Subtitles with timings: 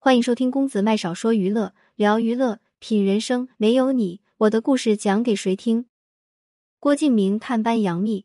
[0.00, 3.48] 欢迎收听公子麦少说娱乐，聊娱乐，品人生。
[3.56, 5.86] 没有你，我的故事讲给谁听？
[6.78, 8.24] 郭敬明探班杨幂，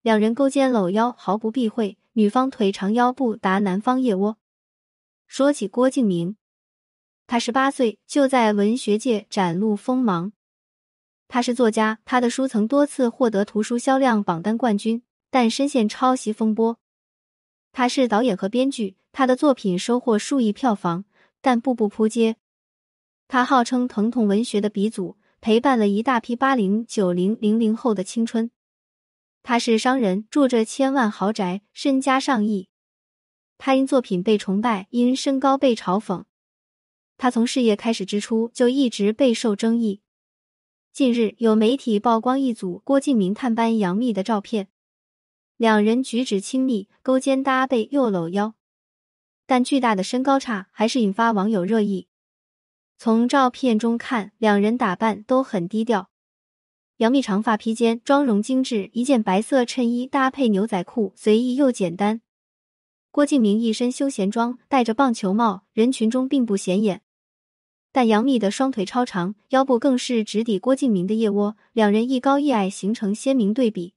[0.00, 4.38] 两人勾肩搂腰，毫不避讳，女方腿长腰部达男方腋窝。
[5.26, 6.36] 说起郭敬明，
[7.26, 10.32] 他十八岁就在文学界展露锋芒。
[11.28, 16.79] 他是作家，他的书曾多次获得图书销量榜单冠军，但深陷抄袭风波。
[17.72, 21.04] 他是导演和编剧，他的作品收获数亿票房，
[21.40, 22.36] 但步步扑街。
[23.28, 28.50] 他号称疼痛文学的鼻祖，陪伴了一大批八零、九零、零零后的青春。
[29.42, 32.68] 他是商人，住着千万豪宅，身家上亿。
[33.56, 36.24] 他因作品被崇拜，因身高被嘲讽。
[37.16, 40.00] 他从事业开始之初就一直备受争议。
[40.92, 44.68] 近日，有媒体曝光一组郭敬明探班杨幂的照片，
[45.60, 48.54] 两人举止亲密，勾肩搭背又搂腰，
[49.46, 52.08] 但巨大的身高差还是引发网友热议。
[52.96, 56.08] 从照片中看，两人打扮都很低调。
[56.96, 62.22] 杨幂长发披肩，妆容精致，一件白色衬衣搭配牛仔裤，随意又简单。
[63.10, 67.02] 郭敬明一身休闲装，戴着棒球帽，人群中并不显眼。
[67.92, 73.92] 但杨幂的双腿超长，腰部更是直抵郭敬明的腋窝，两人一高一矮，形成鲜明对比。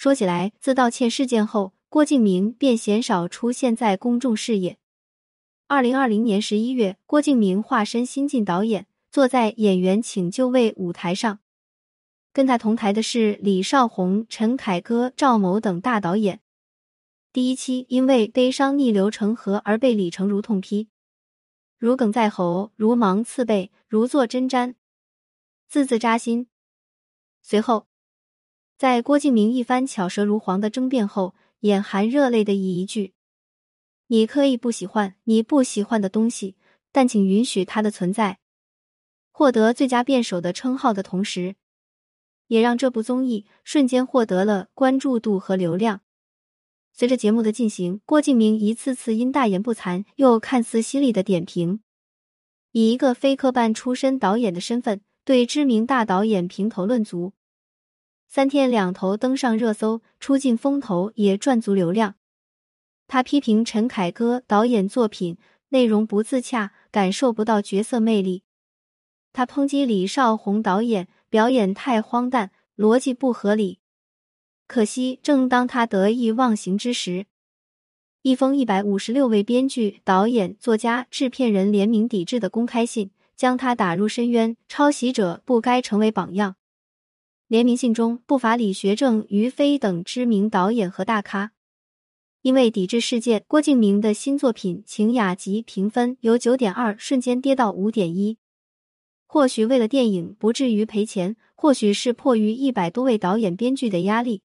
[0.00, 4.78] 说起来，自道歉事件后，郭敬明便鲜少出现在公众视野。
[5.66, 11.40] 二零二零年十一月，郭敬明化身新晋导演，坐在演员请就位舞台上，
[12.32, 16.40] 跟他同台的是李少红、陈凯歌、赵某等大导演。
[17.30, 20.88] 第一期因为悲伤逆流成河而被李成儒痛批。
[21.76, 24.76] 如鲠在喉，如芒刺背，如坐针毡，
[25.68, 26.46] 字字扎心。
[27.42, 27.86] 随后，
[28.80, 33.12] 在郭敬明一番巧舌如簧的争辩后，眼含热泪的以一句
[34.08, 36.56] “你可以不喜欢你不喜欢的东西，
[36.90, 38.38] 但请允许它的存在”，
[39.30, 41.56] 获得最佳辩手的称号的同时，
[42.46, 46.00] 也让这部综艺瞬间获得了关注度和流量。
[46.94, 51.82] 随着节目的进行，郭敬明一次次因大言不惭又看似犀利的点评，
[52.72, 57.34] 以一个非科班出身导演的身份对知名大导演评头论足，
[58.32, 62.14] 三天两头登上热搜，出尽风头，也赚足流量。
[63.08, 65.36] 他批评陈凯歌导演作品
[65.70, 68.42] 内容不自洽，感受不到角色魅力；
[69.32, 73.80] 他抨击李少红导演表演太荒诞，逻辑不合理。
[74.68, 77.26] 可惜，正当他得意忘形之时，
[78.22, 84.56] 一封一百五十六位编剧、导演、作家、制片人联名抵制的公开信，将他打入深渊。
[84.68, 86.54] 抄袭者不该成为榜样。
[87.50, 91.50] 联名信中不乏李学正、于飞等知名导演和大咖。
[92.42, 98.38] 因为抵制事件，郭敬明的新作品《晴雅集》评分由九点二瞬间跌到五点一。
[99.26, 104.42] 或许为了电影不至于赔钱，或许是迫于一百多位导演、编剧的压力。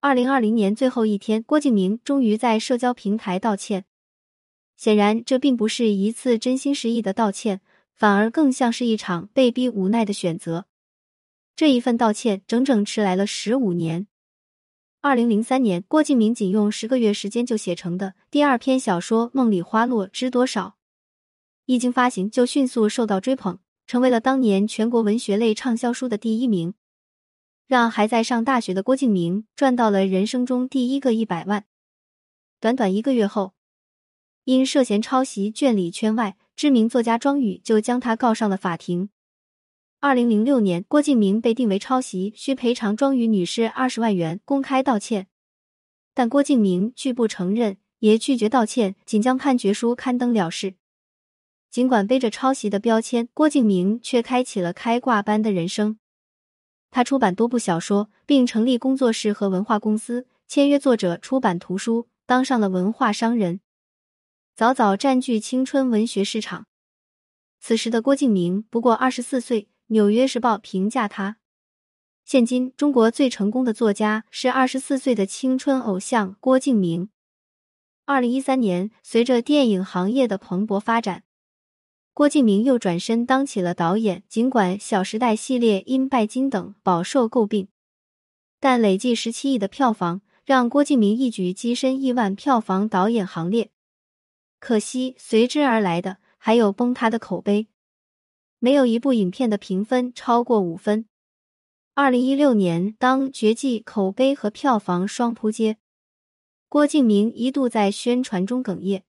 [0.00, 3.84] 二零二零年最后一天，郭敬明终于在社交平台道歉。
[4.76, 7.60] 显然，这并不是一次真心实意的道歉，
[7.94, 10.66] 反而更像是一场被逼无奈的选择。
[11.58, 14.06] 这一份道歉整整迟来了十五年。
[15.00, 20.66] 二零零三年，郭敬明仅用十个月时间就写成的第二篇小说《梦里花落知多少》，
[21.66, 23.58] 一经发行就迅速受到追捧，
[23.88, 26.74] 成为了当年全国文学类畅销书的第一名。
[27.66, 31.64] 让还在上大学的郭敬明赚到了人生中第一个一百万。
[32.60, 33.54] 短短一个月后，
[34.44, 39.10] 因涉嫌抄袭，圈里圈外知名作家庄宇就将他告上了法庭。
[40.00, 45.26] 二零零六年，郭敬明被定为抄袭，需赔偿庄宇女士二十万元，公开道歉。
[46.14, 50.74] 但郭敬明拒不承认，也拒绝道歉，仅将判决书刊登了事。
[51.68, 55.98] 尽管背着抄袭的标签，郭敬明却开启了开挂般的人生。
[56.92, 63.60] 他出版多部小说，并成立工作室和文化公司，签约作者，出版图书，当上了文化商人，
[64.54, 66.66] 早早占据青春文学市场。
[67.58, 71.38] 此时的郭敬明不过二十四岁，《纽约时报》评价他：
[72.22, 77.08] 现今中国最成功的作家是二十四岁的青春偶像郭敬明。
[78.04, 81.24] 二零一三年，随着电影行业的蓬勃发展。
[82.12, 87.68] 郭敬明又转身当起了导演，尽管《小时代》系列因《拜金》等饱受诟病，
[88.60, 93.70] 但累计十七亿的票房让郭敬明一举跻身亿万票房导演行列。
[94.60, 97.68] 可惜随之而来的还有崩塌的口碑，
[98.58, 101.06] 没有一部影片的评分超过五分。
[101.94, 105.78] 二零一六年，当《绝技》口碑和票房双扑街，
[106.68, 109.04] 郭敬明一度在宣传中哽咽。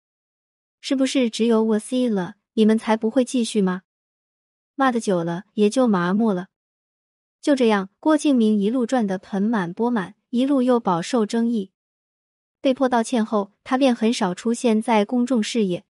[0.81, 3.83] 是不是只有我 C 了，你们才不会继续吗？
[4.75, 6.49] 骂的久了也就麻木了。
[7.41, 11.71] 就这样，郭敬明一路赚得盆满钵满，一路又饱受争议。
[12.61, 15.85] 被迫道歉后，他便很少出现在公众视野。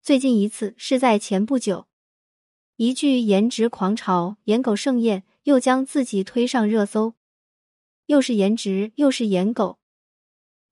[0.00, 1.86] 最近一次是在前不久，
[2.82, 7.12] 一句“颜值狂潮，颜狗盛宴”又将自己推上热搜。
[8.06, 9.78] 又是颜值，又是颜狗。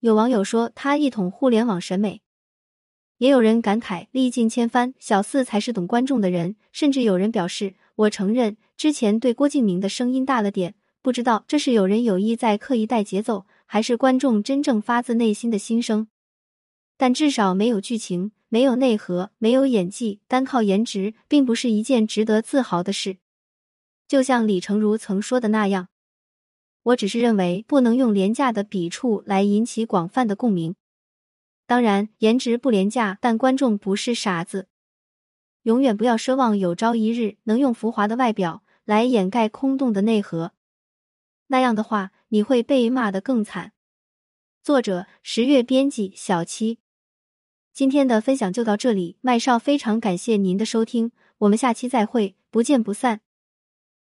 [0.01, 2.23] 有网友说他一统互联网审美。
[3.19, 6.57] 也有人感慨历尽千帆，小四才是懂观众的人。
[6.73, 16.09] 甚至有人表示：“我承认之前对郭敬明的声音大了点，不知道这是有人有意在刻意带节奏，还是观众真正发自内心的心声。
[16.97, 23.19] 但至少没有剧情，没有内核，没有演技，单靠颜值并不是一件值得自豪的事。
[24.07, 25.89] 就像李成儒曾说的那样，
[26.83, 30.75] 我只是认为不能用廉价的笔触来引起广泛的共鸣。”
[31.67, 34.69] 当然，颜值不廉价，但观众不是傻子。
[35.65, 40.53] 永远不要奢望有朝一日能用浮华的外表来掩盖空洞的内核，
[41.49, 43.73] 那样的话，你会被骂得更惨。
[44.63, 46.79] 作者：十月编辑：小七。
[47.79, 53.21] 今天的分享就到这里，麦少非常感谢您的收听，我们下期再会，不见不散。